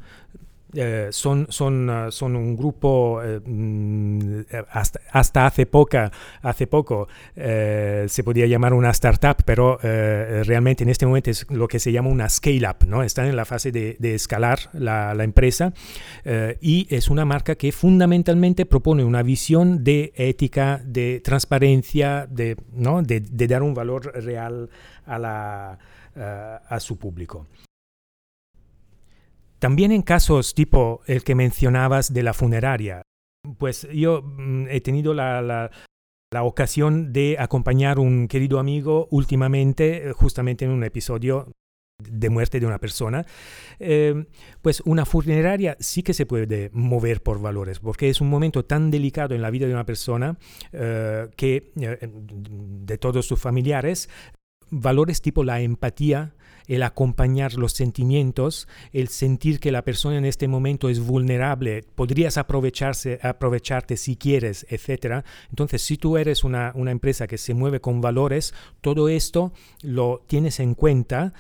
[0.73, 7.07] Eh, son, son, uh, son un grupo eh, mm, hasta, hasta, hace, poca, hace poco
[7.37, 11.91] eh, se podía llamar una startup, pero realmente en este momento es lo que se
[11.91, 13.03] llama una scale-up, ¿no?
[13.03, 15.73] están en la fase de, de escalar la, la empresa
[16.61, 23.01] y es una marca que fundamentalmente propone una visión de ética, de transparencia, de, ¿no?
[23.01, 24.69] de, de dar un valor real
[25.05, 25.79] a, la,
[26.67, 27.47] a su público.
[29.59, 33.01] También en casos tipo el que mencionabas de la funeraria,
[33.57, 35.71] pues yo mm, he tenido la, la,
[36.43, 41.51] ocasión de acompañar un querido amigo últimamente, eh, justamente en un episodio
[41.99, 43.25] de muerte de una persona,
[43.79, 44.25] eh,
[44.61, 48.91] pues una funeraria sí que se puede mover por valores, porque es un momento tan
[48.91, 50.37] delicado en la vida de una persona
[50.73, 54.09] eh, que de todos sus familiares,
[54.69, 56.35] valores tipo la empatía,
[56.67, 62.37] el acompañar los sentimientos, el sentir que la persona en este momento es vulnerable, podrías
[62.37, 65.23] aprovecharse, aprovecharte si quieres, etc.
[65.49, 69.51] Entonces, si tú eres una, una empresa que se mueve con valores, todo esto
[69.81, 71.33] lo tienes en cuenta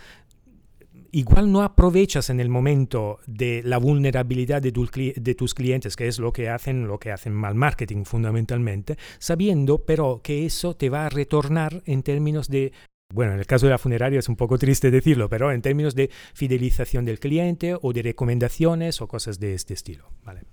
[1.11, 4.71] igual no aprovechas en el momento de la vulnerabilidad de,
[5.15, 9.85] de, tus clientes, que es lo que hacen, lo que hacen mal marketing fundamentalmente, sabiendo
[9.85, 12.71] pero que eso te va a retornar en términos de
[13.13, 15.95] bueno, en el caso de la funeraria es un poco triste decirlo, pero en términos
[15.95, 20.11] de fidelización del cliente o de recomendaciones o cosas de este estilo.
[20.23, 20.43] ¿vale?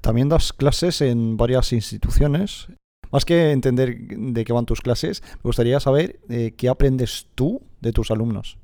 [0.00, 2.68] También das clases en varias instituciones.
[3.10, 7.62] Más que entender de qué van tus clases, me gustaría saber eh, qué aprendes tú
[7.80, 8.58] de tus alumnos.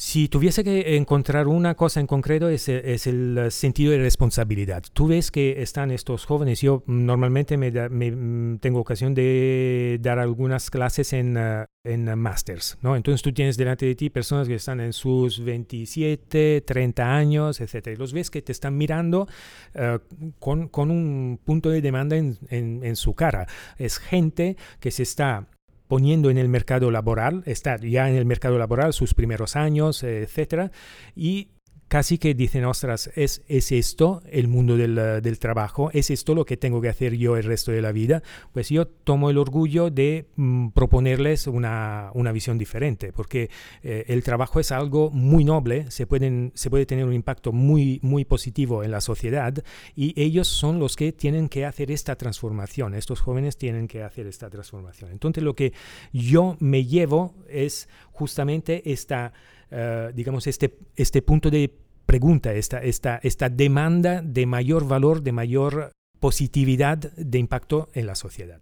[0.00, 4.84] Si tuviese que encontrar una cosa en concreto es, el sentido de responsabilidad.
[4.92, 10.70] Tú ves que están estos jóvenes, yo normalmente me, mm, tengo ocasión de dar algunas
[10.70, 12.94] clases en, uh, en masters, ¿no?
[12.94, 17.88] Entonces tú tienes delante de ti personas que están en sus 27, 30 años, etc.
[17.88, 19.26] Y los ves que te están mirando
[19.74, 19.98] uh,
[20.38, 23.48] con, con, un punto de demanda en, en, en su cara.
[23.78, 25.48] Es gente que se está
[25.88, 30.70] poniendo en el mercado laboral, está ya en el mercado laboral sus primeros años, etcétera,
[31.16, 31.48] y
[31.88, 35.90] casi que dicen, ostras, ¿es, es esto el mundo del, eh, del, trabajo?
[35.92, 38.22] ¿Es esto lo que tengo que hacer yo el resto de la vida?
[38.52, 43.50] Pues yo tomo el orgullo de mm, proponerles una, una, visión diferente, porque
[43.82, 48.00] eh, el trabajo es algo muy noble, se, pueden, se puede tener un impacto muy,
[48.02, 49.54] muy positivo en la sociedad
[49.96, 54.26] y ellos son los que tienen que hacer esta transformación, estos jóvenes tienen que hacer
[54.26, 55.10] esta transformación.
[55.10, 55.72] Entonces lo que
[56.12, 59.32] yo me llevo es justamente esta
[59.70, 61.72] eh, digamos, este, este punto de
[62.06, 68.14] pregunta, esta, esta, esta demanda de mayor valor, de mayor positividad de impacto en la
[68.14, 68.60] sociedad.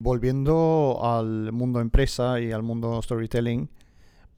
[0.00, 3.68] Volviendo al mundo empresa y al mundo storytelling,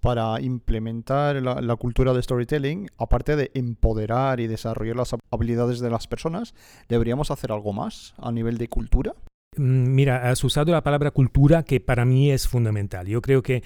[0.00, 5.88] para implementar la, la, cultura de storytelling, aparte de empoderar y desarrollar las habilidades de
[5.88, 6.54] las personas,
[6.90, 9.14] ¿deberíamos hacer algo más a nivel de cultura?
[9.56, 13.06] Mm, mira, has usado la palabra cultura que para mí es fundamental.
[13.06, 13.62] Yo creo que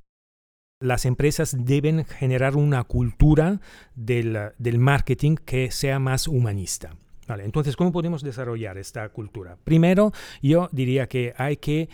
[0.80, 3.60] las empresas deben generar una cultura
[3.94, 6.94] del, del marketing que sea más humanista.
[7.26, 9.58] Vale, entonces, ¿cómo podemos desarrollar esta cultura?
[9.64, 11.88] Primero, yo diría que hay que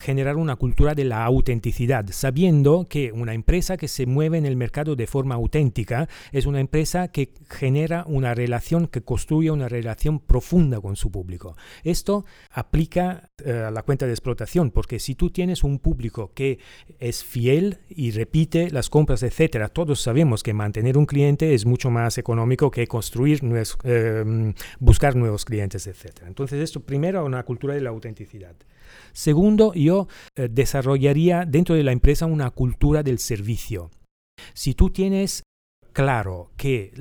[0.00, 4.56] generar una cultura de la autenticidad, sabiendo que una empresa que se mueve en el
[4.56, 10.20] mercado de forma auténtica es una empresa que genera una relación, que construye una relación
[10.20, 11.56] profunda con su público.
[11.82, 16.60] Esto aplica eh, a la cuenta de explotación, porque si tú tienes un público que
[17.00, 21.90] es fiel y repite las compras, etcétera, todos sabemos que mantener un cliente es mucho
[21.90, 23.40] más económico que construir,
[23.82, 26.28] eh, buscar nuevos clientes, etcétera.
[26.28, 28.54] Entonces, esto primero una cultura de la autenticidad.
[29.12, 33.90] Segundo, yo eh, desarrollaría dentro de la empresa una cultura del servicio.
[34.54, 35.42] Si tú tienes
[35.92, 36.92] claro que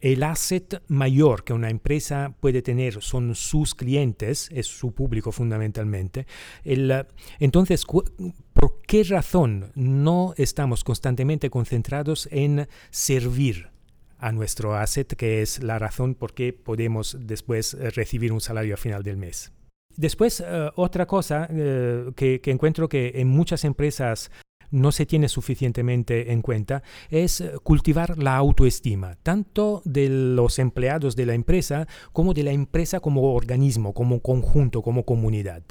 [0.00, 6.26] el asset mayor que una empresa puede tener son sus clientes, es su público fundamentalmente,
[6.62, 7.06] el,
[7.40, 13.70] entonces, ¿por qué razón no estamos constantemente concentrados en servir?
[14.18, 18.72] a nuestro asset, que es la razón por qué podemos después eh, recibir un salario
[18.74, 19.52] a final del mes.
[19.96, 24.30] Después, eh, otra cosa eh, que, encuentro que en muchas empresas
[24.70, 31.26] no se tiene suficientemente en cuenta es cultivar la autoestima, tanto de los empleados de
[31.26, 35.62] la empresa como de la empresa como organismo, como conjunto, como comunidad.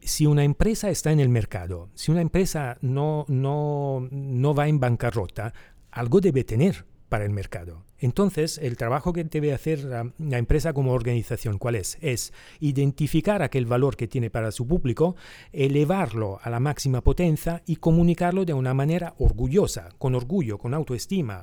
[0.00, 4.80] Si una empresa está en el mercado, si una empresa no, no, no va en
[4.80, 5.54] bancarrota,
[5.92, 7.84] algo debe tener para el mercado.
[7.98, 11.98] Entonces, el trabajo que debe hacer la, empresa como organización, ¿cuál es?
[12.00, 15.14] Es identificar aquel valor que tiene para su público,
[15.52, 21.42] elevarlo a la máxima potencia y comunicarlo de una manera orgullosa, con orgullo, con autoestima.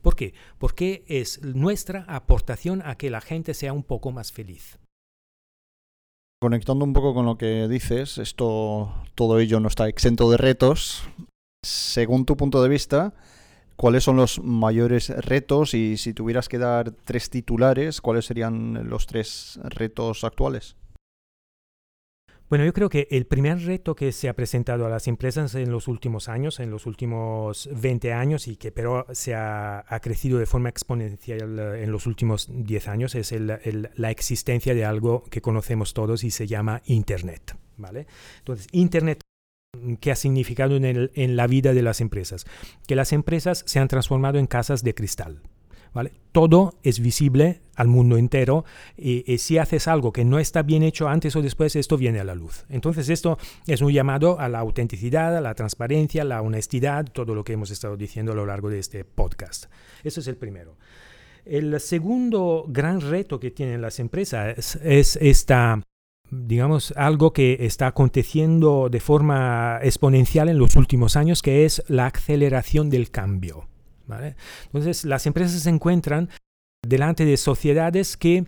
[0.00, 0.32] ¿Por qué?
[0.56, 4.78] Porque es nuestra aportación a que la gente sea un poco más feliz.
[6.40, 11.02] Conectando un poco con lo que dices, esto, todo ello no está exento de retos.
[11.62, 13.12] Según tu punto de vista,
[13.82, 19.08] ¿Cuáles son los mayores retos y si tuvieras que dar tres titulares, cuáles serían los
[19.08, 20.76] tres retos actuales?
[22.48, 25.72] Bueno, yo creo que el primer reto que se ha presentado a las empresas en
[25.72, 30.46] los últimos años, en los últimos 20 años, y que pero se ha, crecido de
[30.46, 36.22] forma exponencial en los últimos 10 años, es la existencia de algo que conocemos todos
[36.22, 37.56] y se llama Internet.
[37.76, 38.06] ¿vale?
[38.38, 39.21] Entonces, Internet
[40.00, 42.46] ¿Qué ha significado en, la vida de las empresas?
[42.86, 45.40] Que las empresas se han transformado en casas de cristal.
[45.94, 46.12] ¿Vale?
[46.32, 48.64] Todo es visible al mundo entero
[48.96, 52.24] y, si haces algo que no está bien hecho antes o después, esto viene a
[52.24, 52.64] la luz.
[52.70, 57.34] Entonces esto es un llamado a la autenticidad, a la transparencia, a la honestidad, todo
[57.34, 59.66] lo que hemos estado diciendo a lo largo de este podcast.
[60.02, 60.78] Eso es el primero.
[61.44, 65.82] El segundo gran reto que tienen las empresas es esta
[66.32, 72.06] digamos, algo que está aconteciendo de forma exponencial en los últimos años, que es la
[72.06, 73.68] aceleración del cambio.
[74.66, 76.30] Entonces, las empresas se encuentran
[76.86, 78.44] delante de sociedades que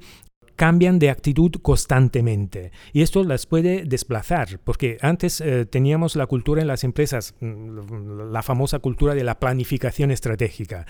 [0.57, 6.63] cambian de actitud constantemente y esto las puede desplazar porque antes eh, teníamos la cultura
[6.63, 10.87] en las empresas mm, la famosa cultura de la planificación estratégica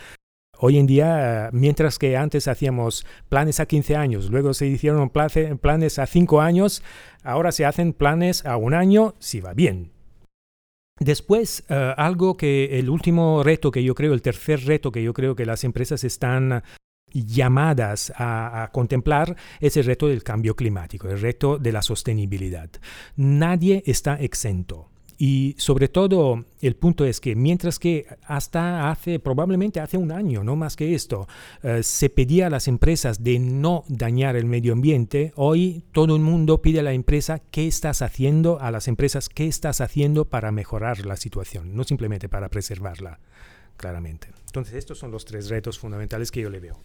[0.67, 5.99] Hoy en día, mientras que antes hacíamos planes a 15 años, luego se hicieron planes
[5.99, 6.83] a 5 años,
[7.23, 9.93] ahora se hacen planes a un año si va bien.
[10.99, 15.13] Después, eh, algo que el último reto que yo creo, el tercer reto que yo
[15.13, 16.63] creo que las empresas están
[17.13, 22.71] llamadas a, contemplar es el reto del cambio climático, el reto de la sostenibilidad.
[23.17, 24.94] Nadie está exento.
[25.19, 30.43] Y sobre todo el punto es que mientras que hasta hace, probablemente hace un año,
[30.43, 31.29] no más que esto,
[31.63, 36.23] eh, se pedía a las empresas de no dañar el medio ambiente, hoy todo el
[36.23, 40.53] mundo pide a la empresa qué estás haciendo, a las empresas qué estás haciendo para
[40.53, 43.21] mejorar la situación, no simplemente para preservarla.
[43.77, 44.29] claramente.
[44.47, 46.79] Entonces, estos son los tres retos fundamentales que yo le veo.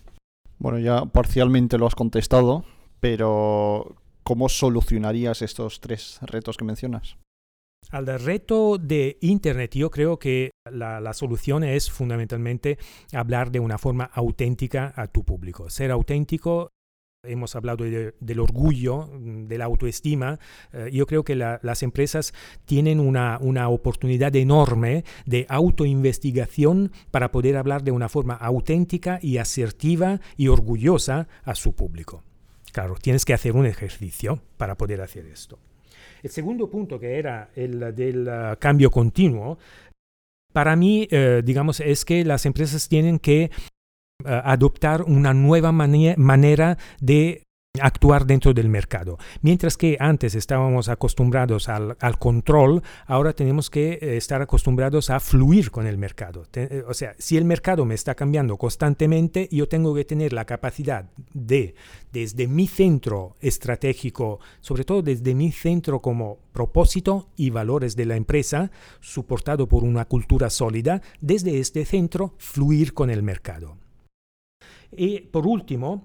[0.58, 2.66] Bueno, ya parcialmente lo has contestado,
[3.00, 7.18] pero ¿cómo solucionarías estos tres retos que mencionas?
[7.90, 12.78] Al reto de Internet, yo creo que la, solución es fundamentalmente
[13.14, 15.70] hablar de una forma auténtica a tu público.
[15.70, 16.72] Ser auténtico
[17.22, 20.40] Hemos hablado del orgullo, de la autoestima.
[20.72, 22.34] Eh, yo creo que las empresas
[22.64, 29.36] tienen una, una, oportunidad enorme de autoinvestigación para poder hablar de una forma auténtica y
[29.36, 32.24] asertiva y orgullosa a su público.
[32.72, 35.60] Claro, tienes que hacer un ejercicio para poder hacer esto.
[36.22, 39.58] El segundo punto, que era el del uh, cambio continuo,
[40.54, 43.52] para mí, eh, digamos, es que las empresas tienen que
[44.24, 47.44] uh, adoptar una nueva manera de
[47.80, 49.18] actuar dentro del mercado.
[49.42, 55.70] Mientras que antes estábamos acostumbrados al, control, ahora tenemos que eh, estar acostumbrados a fluir
[55.70, 56.46] con el mercado.
[56.54, 60.46] Eh, o sea, si el mercado me está cambiando constantemente, yo tengo que tener la
[60.46, 61.76] capacidad de,
[62.12, 68.16] desde mi centro estratégico, sobre todo desde mi centro como propósito y valores de la
[68.16, 73.78] empresa, soportado por una cultura sólida, desde este centro fluir con el mercado.
[74.92, 76.04] Y por último,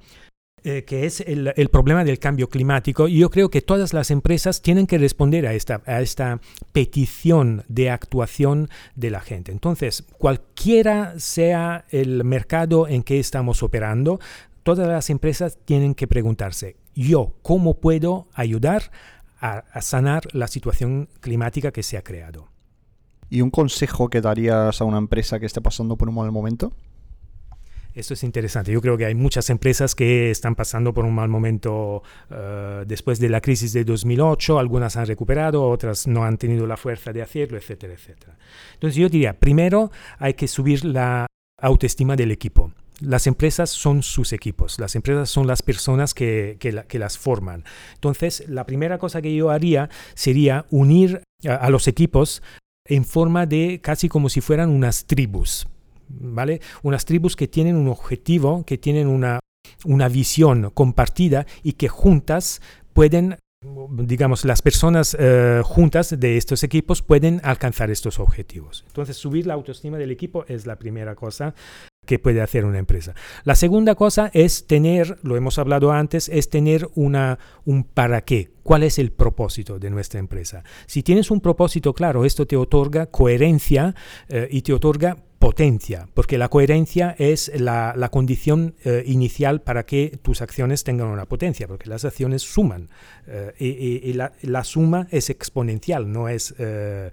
[0.67, 4.87] eh, que es el, problema del cambio climático, yo creo que todas las empresas tienen
[4.87, 6.41] que responder a esta, a esta
[6.73, 9.53] petición de actuación de la gente.
[9.53, 14.21] Entonces, cualquiera sea el mercado en que estamos operando,
[14.63, 18.91] todas las empresas tienen que preguntarse, yo, ¿cómo puedo ayudar
[19.41, 22.49] a sanar la situación climática que se ha creado?
[23.29, 26.73] ¿Y un consejo que darías a una empresa que esté pasando por un mal momento?
[27.95, 28.73] Esto es interesante.
[28.73, 33.21] Yo creo que hay muchas empresas que están pasando por un mal momento uh, después
[33.21, 34.59] de la crisis de 2008.
[34.59, 38.37] Algunas han recuperado, otras no han tenido la fuerza de hacerlo, etcétera, etcétera.
[38.75, 41.27] Entonces yo diría, primero hay que subir la
[41.61, 42.73] autoestima del equipo.
[43.01, 47.19] Las empresas son sus equipos, las empresas son las personas que, que, la, que las
[47.19, 47.65] forman.
[47.95, 52.43] Entonces, la primera cosa que yo haría sería unir a los equipos
[52.87, 55.67] en forma de casi como si fueran unas tribus.
[56.21, 56.61] ¿Vale?
[56.83, 59.41] Unas tribus que tienen un objetivo, que tienen una,
[59.85, 62.61] una visión compartida y que juntas
[62.93, 63.37] pueden
[63.91, 68.85] digamos, las personas eh, juntas de estos equipos pueden alcanzar estos objetivos.
[68.89, 71.55] Entonces, subir la autoestima del equipo es la primera cosa
[72.05, 73.15] que puede hacer una empresa.
[73.45, 78.51] La segunda cosa es tener, lo hemos hablado antes, es tener una, un para qué.
[78.63, 80.65] ¿Cuál es el propósito de nuestra empresa?
[80.87, 83.95] Si tienes un propósito claro, esto te otorga coherencia
[84.29, 90.19] eh, y te otorga potencia, porque la coherencia es la, condición eh, inicial para que
[90.23, 92.89] tus acciones tengan una potencia, porque las acciones suman
[93.27, 97.11] eh, y, la, suma es exponencial, no es eh,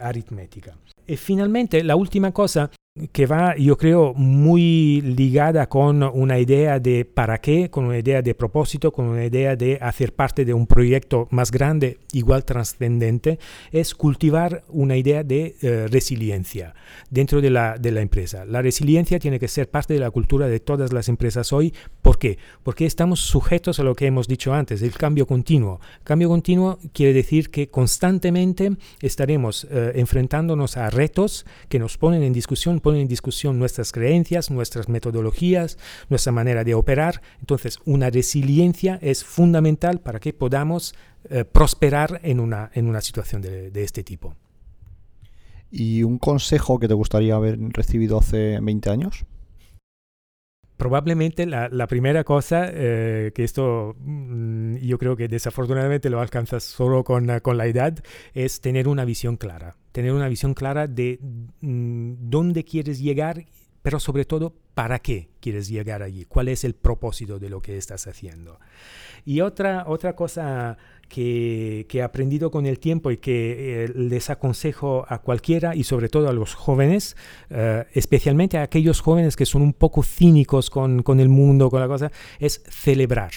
[0.00, 0.76] aritmética.
[1.08, 2.70] Y finalmente, la última cosa
[3.12, 8.20] que va, yo creo, muy ligada con una idea de para qué, con una idea
[8.20, 13.38] de propósito, con una idea de hacer parte de un proyecto más grande, igual trascendente,
[13.70, 16.74] es cultivar una idea de eh, resiliencia
[17.08, 18.44] dentro de la, de la empresa.
[18.44, 21.72] La resiliencia tiene que ser parte de la cultura de todas las empresas hoy.
[22.02, 22.36] ¿Por qué?
[22.62, 25.80] Porque estamos sujetos a lo que hemos dicho antes, el cambio continuo.
[26.04, 32.34] Cambio continuo quiere decir que constantemente estaremos eh, enfrentándonos a retos que nos ponen en
[32.34, 35.78] discusión ponen en discusión nuestras creencias, nuestras metodologías,
[36.10, 37.22] nuestra manera de operar.
[37.40, 40.94] Entonces, una resiliencia es fundamental para que podamos
[41.30, 44.34] eh, prosperar en una, en una situación de, este tipo.
[45.70, 49.24] ¿Y un consejo que te gustaría haber recibido hace 20 años?
[50.82, 57.04] Probablemente la, primera cosa, eh, que esto mm, yo creo que desafortunadamente lo alcanzas solo
[57.04, 58.02] con, con, la edad,
[58.34, 61.20] es tener una visión clara tener una visión clara de
[61.60, 63.44] mm, dónde quieres llegar,
[63.82, 67.76] pero sobre todo para qué quieres llegar allí, cuál es el propósito de lo que
[67.76, 68.58] estás haciendo.
[69.24, 70.78] Y otra, otra cosa
[71.12, 76.08] que, he aprendido con el tiempo y que eh, les aconsejo a cualquiera y sobre
[76.08, 77.16] todo a los jóvenes,
[77.50, 81.80] eh, especialmente a aquellos jóvenes que son un poco cínicos con, con el mundo, con
[81.80, 82.10] la cosa,
[82.40, 83.32] es celebrar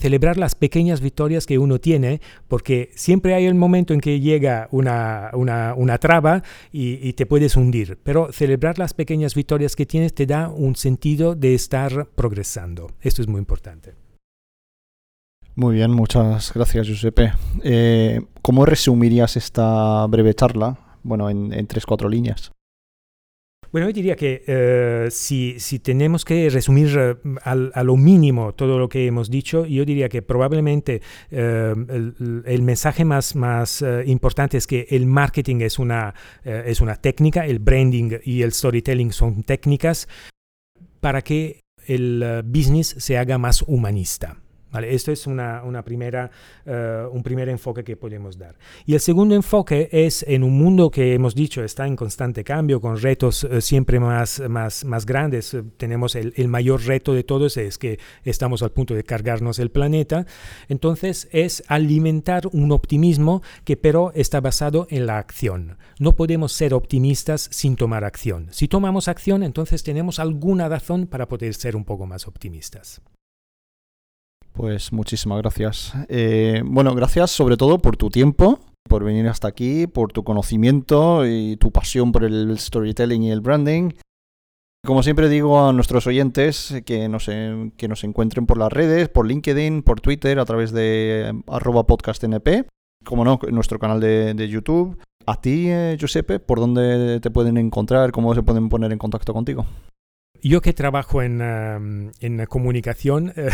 [0.00, 4.66] celebrar las pequeñas victorias que uno tiene, porque siempre hay el momento en que llega
[4.70, 6.42] una, una, traba
[6.72, 11.34] y, te puedes hundir, pero celebrar las pequeñas victorias que tienes te da un sentido
[11.34, 12.92] de estar progresando.
[13.02, 13.92] Esto es muy importante.
[15.56, 17.32] Muy bien, muchas gracias Giuseppe.
[17.62, 20.78] Eh, ¿Cómo resumirías esta breve charla?
[21.02, 22.52] Bueno, en, tres, cuatro líneas.
[23.72, 28.88] Bueno, yo diría que eh, si, tenemos que resumir eh, a lo mínimo todo lo
[28.88, 35.06] que hemos dicho, yo diría que probablemente el, mensaje más, más importante es que el
[35.06, 40.08] marketing es una, es una técnica, el branding y el storytelling son técnicas
[41.00, 44.36] para que el business se haga más humanista.
[44.72, 46.30] Esto es una, primera,
[46.64, 48.56] eh, un primer enfoque que podemos dar.
[48.86, 52.80] Y el segundo enfoque es en un mundo que hemos dicho está en constante cambio,
[52.80, 55.54] con retos eh, siempre más, más, más grandes.
[55.54, 59.58] Eh, tenemos el, el, mayor reto de todos es que estamos al punto de cargarnos
[59.58, 60.26] el planeta.
[60.68, 65.78] Entonces es alimentar un optimismo que pero está basado en la acción.
[65.98, 68.48] No podemos ser optimistas sin tomar acción.
[68.50, 73.02] Si tomamos acción, entonces tenemos alguna razón para poder ser un poco más optimistas.
[74.52, 75.92] Pues muchísimas gracias.
[76.08, 81.26] Eh, bueno, gracias sobre todo por tu tiempo, por venir hasta aquí, por tu conocimiento
[81.26, 83.92] y tu pasión por el storytelling y el branding.
[84.84, 89.26] Como siempre digo a nuestros oyentes que nos, que nos encuentren por las redes, por
[89.26, 92.66] LinkedIn, por Twitter, a través de eh, arroba podcastnp,
[93.04, 94.96] como no, nuestro canal de, YouTube.
[95.26, 98.10] A ti, eh, Giuseppe, ¿por dónde te pueden encontrar?
[98.10, 99.66] ¿Cómo se pueden poner en contacto contigo?
[100.42, 101.40] Yo que trabajo en,
[102.20, 103.50] en comunicación, eh,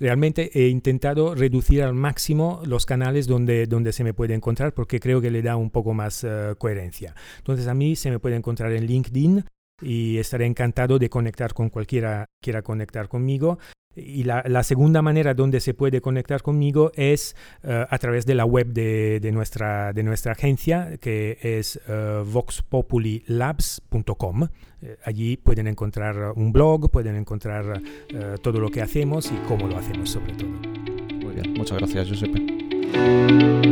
[0.00, 5.00] realmente he intentado reducir al máximo los canales donde, donde se me puede encontrar porque
[5.00, 7.14] creo que le da un poco más eh, coherencia.
[7.38, 9.44] Entonces a mí se me puede encontrar en LinkedIn
[9.80, 13.58] y estaré encantado de conectar con cualquiera que quiera conectar conmigo.
[14.04, 18.44] Y la, segunda manera donde se puede conectar conmigo es eh, a través de la
[18.44, 24.48] web de, de, nuestra, de nuestra agencia, que es uh, voxpopulilabs.com.
[24.80, 27.82] Eh, allí pueden encontrar un blog, pueden encontrar
[28.42, 30.48] todo lo que hacemos y cómo lo hacemos sobre todo.
[30.48, 33.67] Muy bien, muchas gracias, Giuseppe.